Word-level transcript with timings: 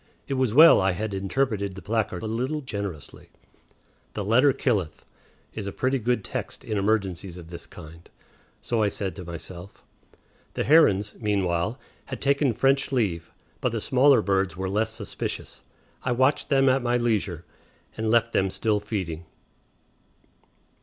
It 0.27 0.33
was 0.33 0.51
well 0.51 0.81
I 0.81 0.93
had 0.93 1.13
interpreted 1.13 1.75
the 1.75 1.81
placard 1.83 2.23
a 2.23 2.25
little 2.25 2.61
generously. 2.61 3.29
"The 4.13 4.23
letter 4.25 4.51
killeth" 4.51 5.05
is 5.53 5.67
a 5.67 5.71
pretty 5.71 5.99
good 5.99 6.23
text 6.23 6.63
in 6.65 6.75
emergencies 6.75 7.37
of 7.37 7.51
this 7.51 7.67
kind. 7.67 8.09
So 8.61 8.81
I 8.81 8.89
said 8.89 9.15
to 9.15 9.23
myself. 9.23 9.83
The 10.55 10.63
herons, 10.63 11.13
meanwhile, 11.19 11.79
had 12.05 12.19
taken 12.19 12.51
French 12.55 12.91
leave, 12.91 13.29
but 13.59 13.73
the 13.73 13.79
smaller 13.79 14.23
birds 14.23 14.57
were 14.57 14.69
less 14.69 14.89
suspicious; 14.89 15.61
I 16.01 16.13
watched 16.13 16.49
them 16.49 16.67
at 16.67 16.81
my 16.81 16.97
leisure, 16.97 17.45
and 17.95 18.09
left 18.09 18.33
them 18.33 18.49
still 18.49 18.79
feeding. 18.79 19.25